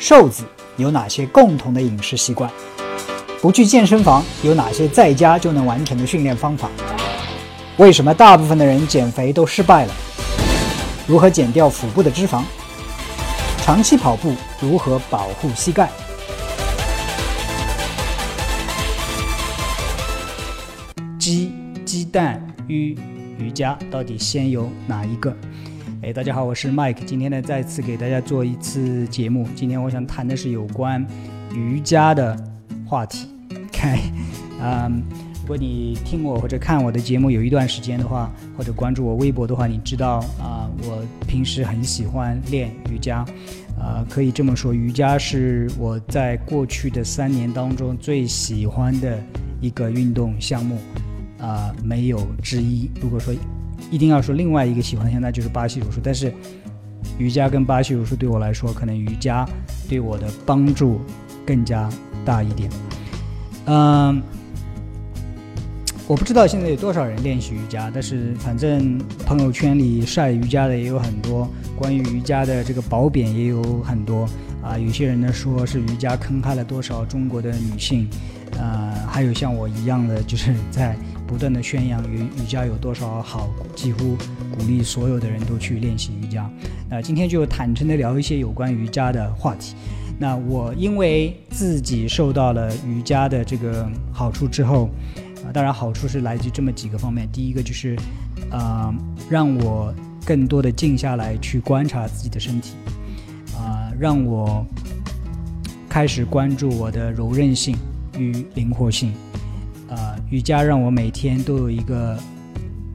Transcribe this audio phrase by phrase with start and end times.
[0.00, 0.44] 瘦子
[0.78, 2.50] 有哪些共同的饮食习惯？
[3.42, 6.70] 不去健身房有哪些在家就能完成的训练方法？
[7.76, 9.92] 为什么大部分的人减肥都失败了？
[11.06, 12.42] 如何减掉腹部的脂肪？
[13.60, 15.90] 长期跑步如何保护膝盖？
[21.18, 21.52] 鸡、
[21.84, 22.96] 鸡蛋与
[23.38, 25.36] 瑜伽到底先有哪一个？
[26.02, 29.46] 哎，大家好，我是 Mike，今天呢再次给大家做一次节目。
[29.54, 31.06] 今天我想谈的是有关
[31.54, 32.34] 瑜伽的
[32.86, 33.28] 话题。
[33.50, 33.98] OK，
[34.62, 35.02] 嗯，
[35.42, 43.22] 如果你听我或者看我的节目有一段时间的话，或者关注我微博的话，你知道啊，我平时很喜欢练瑜伽。
[43.78, 49.22] 啊，可以这么说，瑜伽是我在过去的三年当中最喜欢的
[49.60, 50.78] 一个运动项目，
[51.38, 52.90] 啊，没有之一。
[53.02, 53.34] 如果说
[53.90, 56.00] 一定要说另外一个喜欢项，那就是巴西柔术。
[56.02, 56.32] 但是
[57.18, 59.46] 瑜伽跟巴西柔术对我来说，可能瑜伽
[59.88, 61.00] 对我的帮助
[61.46, 61.88] 更加
[62.24, 62.70] 大一点。
[63.66, 64.22] 嗯，
[66.06, 74.28] 我不知道现在有多少人练习瑜伽，但是反正朋友圈里晒瑜伽的也有很多，关于瑜伽的这个褒贬也有很多
[74.62, 74.78] 啊。
[74.78, 78.08] 有些人呢说是瑜伽坑害了多少中国的女性，
[78.58, 80.96] 呃，还有像我一样的，就是在。
[81.30, 84.16] 不断的宣扬瑜瑜伽有多少好，几乎
[84.50, 86.50] 鼓励所有的人都去练习瑜伽。
[86.88, 89.76] 那今天就坦诚的聊一些有关瑜伽的话题。
[90.18, 94.90] 那我因为自己受到了瑜伽的这个好处之后，
[95.46, 97.28] 啊，当然好处是来自这么几个方面。
[97.30, 97.96] 第一个就是，
[98.50, 98.92] 啊，
[99.30, 99.94] 让我
[100.26, 102.74] 更多的静下来去观察自己的身体，
[103.56, 104.66] 啊，让我
[105.88, 107.76] 开始关注我的柔韧性
[108.18, 109.12] 与灵活性。
[110.30, 112.16] 瑜伽让我每天都有一个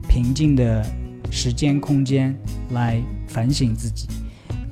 [0.08, 0.84] 平静的
[1.30, 2.34] 时间空间
[2.70, 4.08] 来反省自己，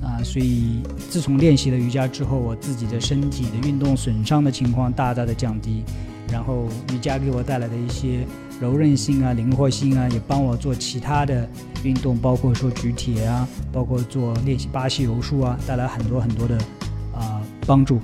[0.01, 5.83] 啊，所以自从练习了瑜伽之后，我自己的身体的运动损伤的情况大大的降低，
[6.31, 8.25] 然后瑜伽给我带来的一些
[8.59, 11.47] 柔韧性啊、灵活性啊，也帮我做其他的
[11.83, 16.57] 运动，包括说举铁啊，包括做练习巴西柔术啊，带来很多很多的
[17.13, 17.99] 啊帮助，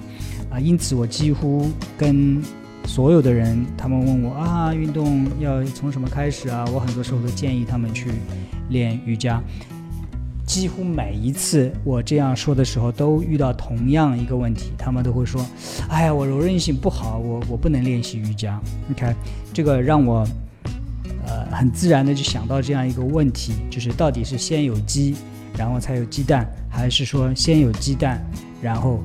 [0.51, 2.39] 啊，因此我几乎跟
[2.85, 6.65] 所有的人，他们问我啊，运动要从什么开始啊？
[6.73, 8.11] 我很多时候都建议他们去
[8.69, 9.41] 练瑜伽。
[10.45, 15.45] 几乎每一次我这样说的时候，都遇到同样一个问题，他们都会说
[15.87, 18.59] ：“哎呀，我柔韧性不好，我我不能练习瑜伽。
[18.91, 19.15] ”OK，
[19.53, 20.27] 这个让我
[21.25, 25.15] 呃很自然的就想到这样一个问题，就是到底是先有鸡，
[25.57, 28.21] 然后才有鸡蛋，还是说先有鸡蛋，
[28.61, 28.99] 然后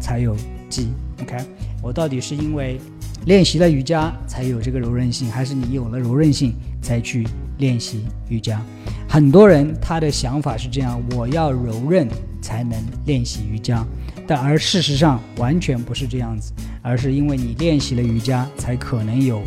[0.00, 0.34] 才有
[0.70, 0.88] 鸡
[1.20, 1.36] ？OK，
[1.82, 2.80] 我到底是因为
[3.28, 7.28] 练习了瑜伽才有这个柔韧性，还是你有了柔韧性才去
[7.58, 8.00] 练习
[8.30, 8.58] 瑜伽？
[9.06, 12.08] 很多人他的想法是这样：我要柔韧
[12.40, 13.86] 才能练习瑜伽，
[14.26, 19.42] 但而事实上完全不是这样子，而是因为你练习了瑜伽才可能有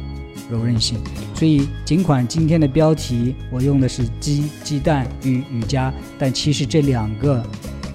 [0.47, 0.99] 柔韧性。
[1.33, 7.43] 所以，尽管今天的标题我用的是鸡鸡蛋与瑜伽，但其实这两个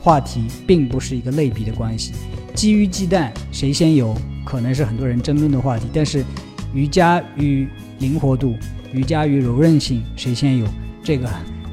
[0.00, 2.10] 话题并不是一个类比的关系。
[2.56, 4.12] 鸡与鸡蛋谁先有？
[4.46, 6.24] 可能是很多人争论的话题，但是
[6.72, 7.68] 瑜伽与
[7.98, 8.54] 灵活度、
[8.92, 10.66] 瑜伽与柔韧性谁先有？
[11.02, 11.28] 这个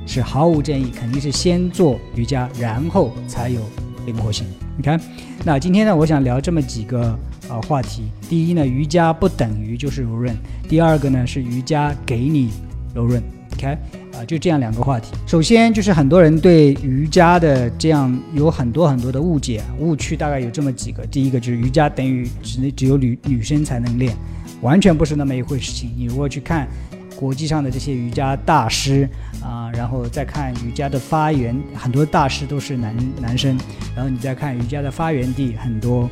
[0.08, 3.62] 是毫无争议，肯定是先做瑜伽，然后才有
[4.08, 4.46] 灵活性。
[4.76, 5.00] 你看，
[5.46, 7.18] 那今天呢，我想聊这么几个
[7.48, 8.04] 呃话题。
[8.28, 10.36] 第一呢，瑜伽不等于就是柔韧；
[10.68, 12.52] 第二个呢，是瑜伽给你
[12.96, 13.22] 柔韧。
[13.54, 13.78] OK。
[14.14, 15.12] 啊，就这样两个话题。
[15.26, 21.06] 首先就是很多人对瑜伽的这样有很多很多的误解、误区，大概有这么几个。
[21.08, 24.16] 第一个就是瑜伽等于只只有女女生才能练，
[24.62, 25.92] 完全不是那么一回事情。
[25.98, 26.68] 你如果去看
[27.16, 29.10] 国际上的这些瑜伽大师
[29.42, 33.58] 啊，然后再看瑜伽的发源，很多大师都是男男生。
[33.96, 36.10] 然后你再看瑜伽的发源地，很多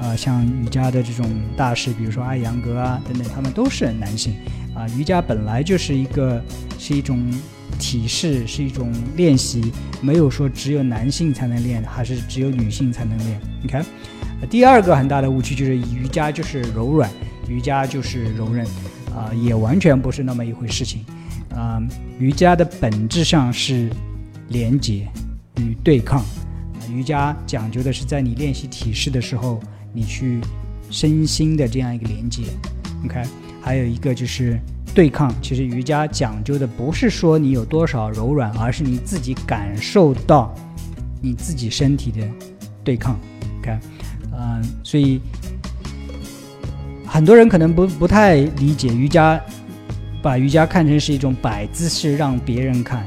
[0.00, 4.34] 呃像瑜伽的这种大师，比如说艾扬格啊等等，他们都是男性。
[4.74, 6.42] 啊，瑜伽本来就是一个
[6.78, 7.30] 是一种
[7.78, 13.40] 体式，是一种练习，没有说只有男性才能练，还是只有女性才能练。
[13.62, 13.84] 你看，
[14.48, 17.10] 第二个很大的误区就是瑜伽就是柔软，
[17.48, 18.66] 瑜伽就是柔韧，
[19.14, 21.04] 啊，也完全不是那么一回事情。
[21.54, 21.78] 啊，
[22.18, 23.90] 瑜伽的本质上是
[24.48, 25.06] 连接
[25.58, 26.24] 与对抗。
[26.90, 29.60] 瑜伽讲究的是在你练习体式的时候，
[29.92, 30.40] 你去
[30.90, 32.42] 身心的这样一个连接。
[33.04, 33.22] OK。
[33.62, 34.58] 还有一个就是
[34.92, 40.52] 对抗，其实瑜伽讲究的不是说你有多少柔软，而是你自己感受到
[41.22, 42.26] 你自己身体的
[42.82, 43.16] 对抗。
[43.62, 43.80] 看，
[44.32, 45.20] 嗯，所以
[47.06, 49.40] 很多人可能不不太理解瑜伽，
[50.20, 53.06] 把瑜伽看成是一种摆姿势让别人看，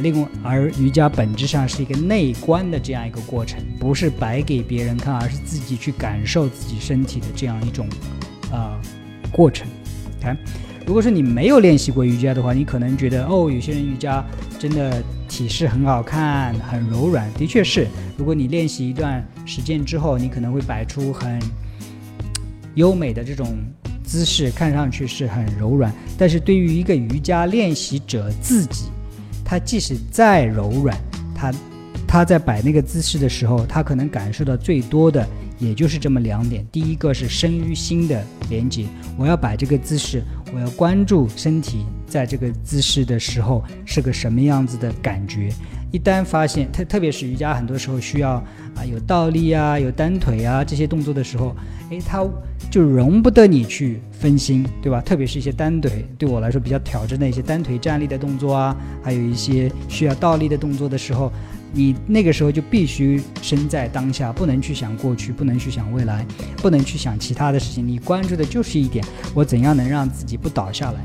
[0.00, 7.86] 另外，而瑜伽本质上是一个内观的这样一个过程，不是摆给别人看，而是自己去感受自己身体的这样一种
[8.50, 8.80] 啊
[9.30, 9.68] 过程。
[10.20, 10.36] 看，
[10.86, 14.24] 如果说你没有练习过瑜伽的话，你可能觉得哦，有些人瑜伽
[14.58, 17.28] 真的体式很好看，很柔软。
[17.34, 17.86] 的确是，
[18.16, 21.40] 如果你练习一段时间之后，你可能会摆出很
[22.74, 23.58] 优美的这种
[24.04, 25.92] 姿势，看上去是很柔软。
[26.18, 28.86] 但是对于一个瑜伽练习者自己，
[29.44, 30.96] 他即使再柔软，
[31.34, 31.52] 他
[32.06, 35.26] 他在摆那个姿势的时候，他可能感受到最多的
[35.60, 38.86] 也就是这么两点：第一个是身与心的连接，
[39.16, 40.22] 我要摆这个姿势，
[40.52, 45.52] 我要关注身体在这个姿势的时候是个什么样子的感觉。
[45.92, 48.34] 一旦发现，特特别是瑜伽，很多时候需要
[48.76, 51.54] 啊有倒立啊、有单腿啊这些动作的时候，
[51.90, 52.24] 诶，它
[52.70, 55.00] 就容不得你去分心，对吧？
[55.00, 61.32] 特别是一些单腿，对我来说比较挑战的一些单腿站立的动作啊，还有一些需要倒立的动作的时候，
[61.72, 66.26] 你那个时候就必须身在当下，不能去想过去，不能去想未来，
[66.56, 71.00] 不能去想其他的事情，你关注的就是一点，我怎样能让自己不倒下来。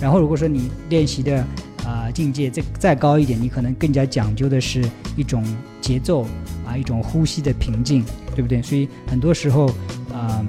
[0.00, 1.44] 然后如果说你练习的，
[1.84, 4.84] 啊，境界再再高一点，你可能更加讲究的是
[5.16, 5.42] 一种
[5.80, 6.26] 节奏
[6.66, 8.60] 啊，一种呼吸的平静，对不对？
[8.62, 9.66] 所以很多时候
[10.12, 10.44] 啊，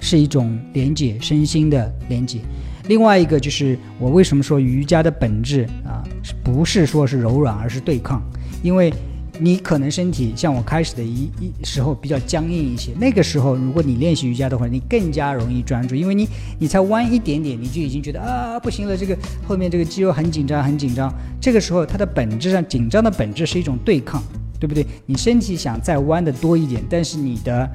[0.00, 2.40] 是一种连接身心的连接。
[2.86, 6.04] 另外一个就是我为什么说瑜伽的本质啊，
[6.42, 8.22] 不是说是柔软，而是对抗，
[8.62, 8.92] 因为。
[9.40, 16.28] 你可能身体像我开始的一一时候比较僵硬一些，那个时候如果你练习瑜伽的话，你更加容易专注，因为你
[16.58, 19.16] 你才弯一点点，你就已经觉得啊不行了，这个
[19.46, 21.08] 后面这个肌肉很紧张很紧张。
[21.40, 24.20] 这个时候它的本质上紧张的本质是一种对抗，
[24.58, 24.84] 对不对？
[25.06, 27.70] 你身体想再弯的多一点，但是你的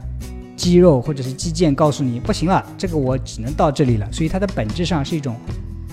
[0.57, 4.12] 肌肉或者是肌腱告诉你不行了，这个我只能到这里了。
[4.12, 5.33] 所以它的本质上是一种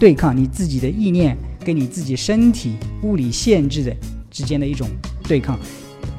[0.01, 3.95] 对抗，你自己的意念跟你自己身体物理限制的
[4.31, 4.89] 之间的一种。
[5.29, 5.57] 对抗，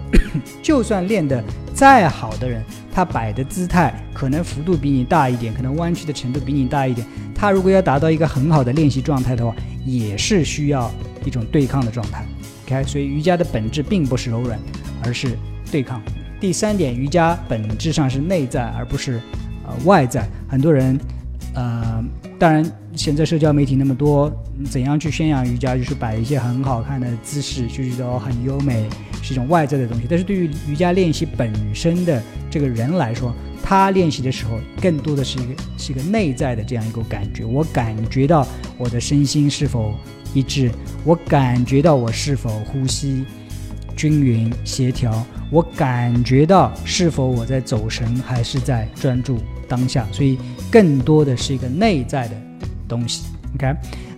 [0.63, 1.43] 就算练得
[1.73, 2.63] 再好的人，
[2.93, 7.05] 他摆的姿态可能幅度比你大一点，可能弯曲的程度比你大一点。
[7.35, 9.53] 他如果要达到一个很好的练习状态的话，
[9.85, 10.89] 也是需要
[11.25, 12.25] 一种对抗的状态。
[12.65, 14.57] OK，所以瑜伽的本质并不是柔软，
[15.03, 15.37] 而是
[15.69, 16.01] 对抗。
[16.39, 19.19] 第三点，瑜伽本质上是内在，而不是
[19.67, 20.25] 呃外在。
[20.47, 20.97] 很多人，
[22.41, 22.65] 当然。
[22.93, 24.29] 现在社交媒体那么多，
[24.69, 25.77] 怎样去宣扬瑜伽？
[25.77, 28.85] 就是摆一些很好看的姿势，就觉得很优美，
[29.21, 30.05] 是一种外在的东西。
[30.09, 33.33] 但是对于瑜伽练习本身的这个人来说，
[33.63, 37.45] 他练习的时候，更多的是一个是一个内在的这样一个感觉。
[37.45, 38.45] 我感觉到
[38.77, 39.93] 我的身心是否
[40.33, 40.69] 一致，
[41.05, 43.23] 我感觉到我是否呼吸
[43.95, 49.38] 均匀协调，我感觉到是否我在走神还是在专注
[49.71, 50.06] 当下。
[50.12, 50.38] 所以
[50.69, 52.35] 更多的是一个内在的。
[52.91, 53.23] 东西
[53.56, 53.68] ，OK，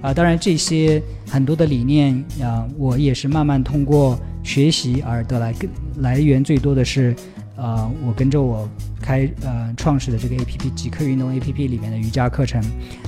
[0.02, 2.12] 啊，当然这些很多的理念
[2.42, 5.54] 啊，我也是慢慢通过学习而得来，
[5.98, 7.16] 来源最多的是，
[7.56, 8.68] 呃，我跟着我
[9.00, 12.60] 开呃创始的这个 APP 极客运动 APP 里面的瑜伽课程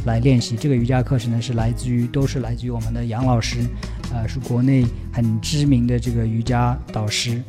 [0.06, 0.56] 来练习。
[0.56, 3.58] 这个瑜伽课程呢是来自于都是来自于我们的杨老师，
[4.14, 7.42] 呃，是国内很知名的这个瑜伽导师，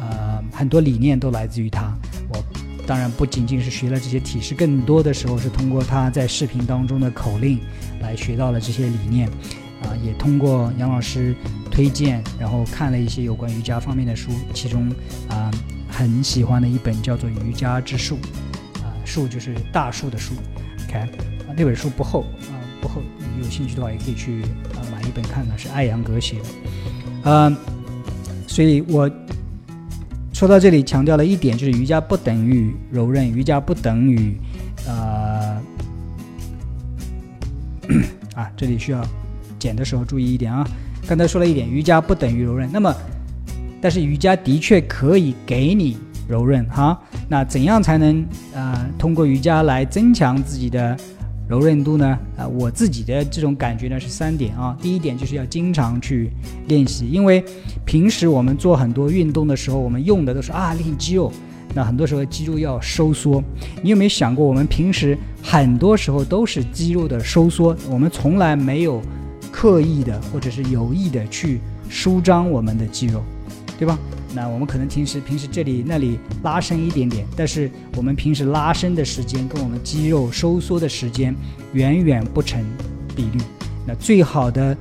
[0.00, 1.94] 呃，很多理念都来自于他。
[2.88, 7.60] 当然不仅仅是学了这些体式，更多的时候是通过他在视频当中的口令
[8.00, 9.28] 来学到了这些理念，
[9.82, 11.34] 啊，也通过杨老师
[11.70, 14.90] 推荐，然后看了一些有关瑜伽方面的书，其中
[15.28, 15.50] 啊
[15.86, 18.16] 很喜欢的一本叫做《瑜伽之树》，
[18.82, 20.32] 啊，树就是大树的树
[20.88, 21.06] ，OK，
[21.54, 23.02] 那本书不厚啊，不厚，
[23.38, 24.40] 有兴趣的话也可以去
[24.72, 26.44] 啊买一本看看，是艾扬格写的，
[27.24, 27.54] 嗯，
[28.46, 29.10] 所以我。
[30.38, 34.38] 说到这里，强调了一点，就是瑜伽不等于柔韧，瑜伽不等于，
[34.86, 35.60] 呃，
[38.36, 39.04] 啊，这里需要
[39.58, 40.64] 剪的时候注意一点啊。
[41.08, 42.94] 刚才说了一点，瑜伽不等于柔韧，那么，
[43.82, 45.96] 但是瑜伽的确可以给你
[46.28, 46.96] 柔韧哈。
[47.28, 50.96] 那怎样才能啊通过瑜伽来增强自己的？
[51.48, 52.18] 柔韧度呢？
[52.36, 54.76] 啊，我自己的这种感觉呢是三点啊。
[54.82, 56.30] 第一点就是要经常去
[56.66, 57.42] 练习，因为
[57.86, 61.32] 平时我们做很多运动的时候，我们用的都是啊练肌肉，
[61.74, 63.42] 那很多时候肌肉要收缩。
[63.82, 69.00] 你有没有想过，我们平时很多时候都是肌肉的收缩，我们从来没有
[69.50, 73.22] 刻意的或者是有意的去舒张我们的肌肉，
[73.78, 73.98] 对吧？
[74.34, 81.34] 那我们可能平时平时这里那里拉伸一点点，但是我们平时拉伸的时间跟我们肌肉收缩的时间
[81.72, 82.64] 远远不成
[83.16, 83.38] 比例。
[83.86, 84.76] 那最好的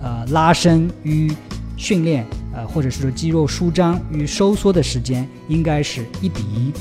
[0.00, 1.32] 呃拉伸与
[1.76, 6.72] 训练呃或者是说肌肉舒张与收缩的时间应该是一比一。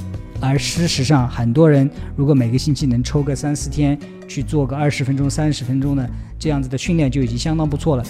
[0.41, 8.03] 而事实上，很多人如果每个星期能抽个三四天去做个二十分钟、三十分钟的这样子的训练，就已经相当不错了。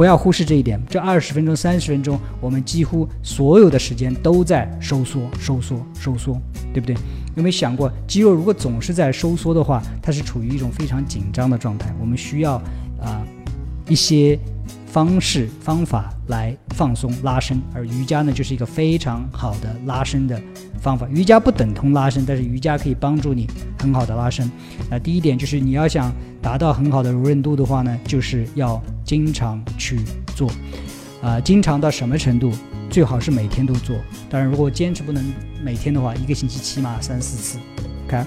[0.00, 0.80] 不要忽视这一点。
[0.88, 6.40] 这二十分钟、三十分钟，我们几乎所有的时间都在收缩、收缩、收缩，
[6.72, 6.96] 对不对？
[7.36, 11.94] 有没有想过，肌肉如果总是在收缩的话，它是处于一种非常紧张的状态。
[12.00, 12.54] 我们需要
[12.98, 13.22] 啊
[13.90, 14.38] 一些
[14.86, 20.40] 方式方法来放松、拉伸，而瑜伽呢，就是一个非常好的拉伸的
[20.80, 21.06] 方法。
[21.10, 23.46] 瑜伽不等同拉伸，但是瑜伽可以帮助你
[23.78, 24.50] 很好的拉伸。
[24.88, 29.62] 那第一点就是你要想达到很好的柔韧度的话呢，就是要经常
[29.96, 30.04] 去
[30.36, 30.50] 做。
[31.22, 32.52] 啊，经常到什么程度？
[32.88, 33.96] 最好是每天都做。
[34.28, 35.22] 当然，如果坚持不能
[35.62, 37.58] 每天的话，一个星期起码三四次。
[38.08, 38.22] 看，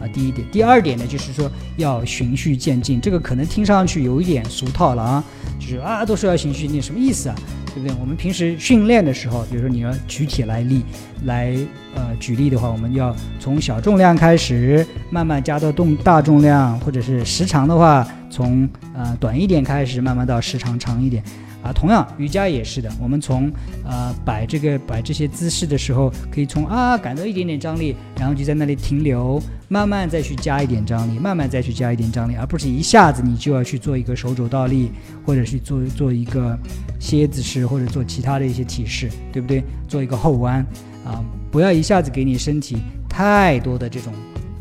[0.00, 3.00] 啊，第一点，第二点呢，就是说要循序渐进。
[3.00, 5.24] 这个可能听上去有一点俗套了啊，
[5.60, 7.36] 就是啊，都说要循序渐进，什么意思啊？
[7.74, 7.96] 对不对？
[8.00, 10.82] 我们平时训练的时候，比如说你要举铁来力，
[11.24, 11.56] 来
[11.94, 21.22] 呃举例的话，我们要从小重量开始，慢慢加到动大重量，或者是时长的话，从呃短一点开始，慢慢到时长长一点。
[21.62, 22.90] 啊，同样瑜伽也是的。
[23.00, 23.50] 我们从
[23.84, 34.90] 呃摆这个摆这些姿势的时候，可以从啊感到一点点张力，然后就在那里停留，慢慢再去加一点张力，慢慢再去加一点张力，而不是一下子你就要去做一个手肘倒立，
[35.24, 36.58] 或者是做做一个
[36.98, 39.62] 蝎子式，或者做其他的一些体式，对不对？
[39.86, 40.64] 做一个后弯
[41.04, 44.12] 啊，不要一下子给你身体太多的这种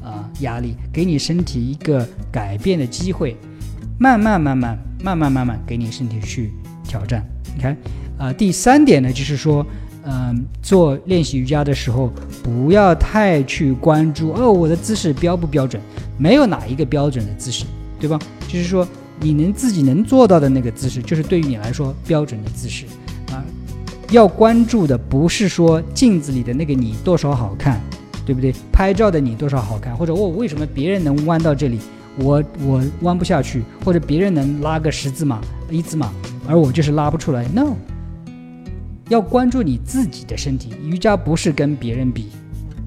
[0.04, 3.38] 啊压力，给你身体一个改变的机会，
[3.98, 6.52] 慢慢慢慢慢慢慢慢给你身体去。
[6.90, 7.24] 挑战，
[7.56, 7.78] 你看，
[8.18, 9.64] 啊，第三点呢，就是说，
[10.04, 15.80] 嗯，做练习瑜伽的时候，不要太去关注哦，我的姿势标不标准？
[16.18, 17.64] 没有哪一个标准的姿势，
[18.00, 18.18] 对吧？
[18.48, 18.88] 就是说，
[19.20, 22.86] 你能自己能做到的那个姿势，就是对于你来说标准的姿势
[23.30, 23.46] 啊。
[24.10, 27.80] 要关注的不是说镜子里的那个你多少好看，
[28.26, 28.52] 对不对？
[28.72, 31.78] 拍照的你多少好看，或者我为什么别人能弯到这里，
[32.18, 36.12] 我我弯不下去，或者别人能拉个十字马、一字马。
[36.50, 37.76] 而我就是拉不出来，no，
[39.08, 40.72] 要关注你自己的身体。
[40.84, 42.30] 瑜伽不是跟别人比，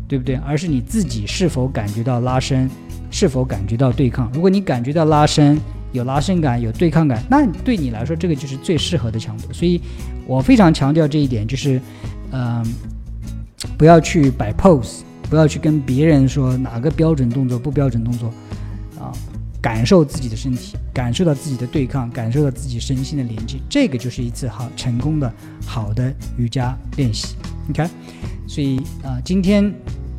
[0.08, 0.34] 对不对？
[0.44, 2.68] 而是你自己是否感觉到拉伸，
[3.08, 4.28] 是否感觉到对抗。
[4.34, 5.56] 如果你感觉到拉伸，
[5.92, 9.52] 有拉伸感，有对抗感，那对你来说这个就是最适合的强度。
[9.52, 9.80] 所以
[10.26, 11.80] 我非常强调这一点，就是，
[12.32, 12.66] 嗯，
[13.78, 18.28] 不要去摆 pose，不要去跟别人说哪个标准动作不标准动作，
[19.62, 25.32] 感受自己的身体，感受到自己的对抗，感受到自己身心的连接，这个就是一次好成功的
[25.64, 27.36] 好的瑜伽练习。
[27.68, 27.88] 你看，
[28.48, 29.72] 所以啊，今天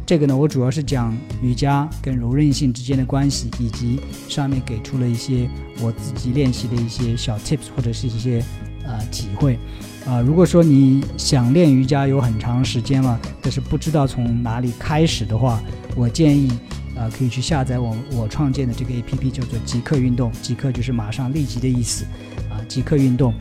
[0.05, 5.49] 这个呢，我主要是讲瑜伽跟柔韧性之间的关系，以及上面给出了一些
[5.81, 8.39] 我自己练习的一些小 tips 或者是一些
[8.85, 9.59] 啊体会。
[10.05, 15.61] 啊，如果说你想练瑜伽有很长时间了，但是不知道从哪里开始的话，
[15.97, 16.49] 我建议。
[16.95, 20.31] 啊，可以去下载我我创建的这个 A P P，叫做即刻运动。
[20.41, 22.05] 即刻就是马上立即的意思，
[22.49, 23.33] 啊，即刻运动，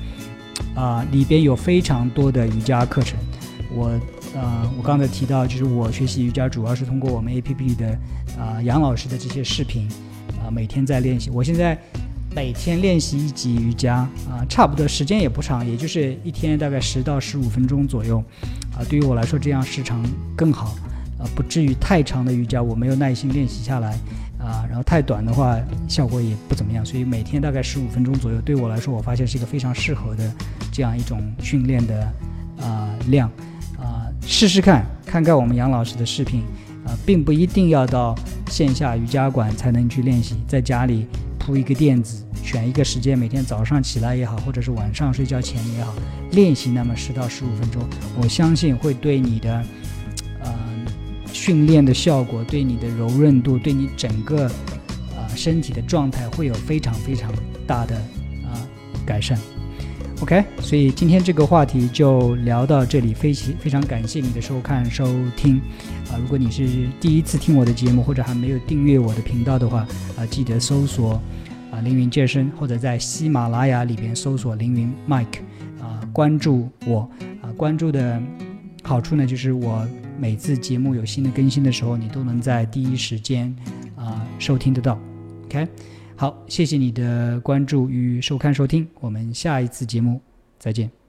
[0.75, 3.19] 啊，里边有非常多的瑜伽课程。
[3.75, 3.89] 我，
[4.35, 7.99] 呃，我刚才提到，就是我学习瑜伽主要是通过我们 A P P 的，
[8.39, 9.89] 啊，杨老师的这些视频，
[10.43, 11.31] 啊，每天在练习。
[11.31, 11.79] 我现在
[12.35, 13.97] 每天练习一集瑜伽，
[14.29, 18.23] 啊，差不多时间也不长，也就是一天大概十到十五分钟左右，
[18.75, 20.03] 啊，对于我来说这样时长
[20.35, 20.75] 更好。
[21.23, 23.93] 啊，不至于太长的瑜伽，我没有耐心练习下来，
[24.39, 26.85] 啊，然后太短的话，效果也不怎么样。
[26.85, 30.29] 所以每天大概十五分钟左右，对我来说，我发现是一个非常适合的
[30.73, 32.13] 这样一种训练的
[32.61, 33.31] 啊量，
[33.79, 36.43] 啊，试试看，看看我们杨老师的视频，
[36.85, 38.17] 啊，并不一定要到
[38.49, 41.07] 线下瑜伽馆才能去练习，在家里
[41.39, 45.95] 铺一个垫子，选一个时间，每天早上起来也好，或者是晚上睡觉前也好，
[46.33, 47.81] 练习那么十到十五分钟，
[48.21, 49.65] 我相信会对你的。
[51.43, 57.33] 训练的效果对你的柔韧度，对你整个啊身体的状态会有非常非常
[57.67, 57.97] 大的
[58.47, 58.55] 啊
[59.05, 59.37] 改善。
[60.21, 65.05] OK，所以今天这个话题就聊到这里，非常非常感谢你的收看收
[65.37, 65.57] 听
[66.13, 66.15] 啊！
[66.17, 66.65] 如果你是
[67.01, 69.85] 第一次听我的节目，或者还没有订阅我的频道的话
[70.17, 71.21] 啊，记得搜索
[71.73, 75.41] 啊凌云健身，或者在喜马拉雅里边搜索凌云 Mike
[75.81, 77.01] 啊，关注我
[77.41, 78.23] 啊，关注的
[78.85, 79.85] 好处呢就是我。
[80.23, 83.53] 每次节目有新的更新的时候，你都能在第一时间
[83.97, 84.97] 啊收听得到。
[85.47, 85.67] OK，
[86.15, 90.21] 好，谢谢你的关注与收看收听，我们下一次节目
[90.61, 91.02] 再见。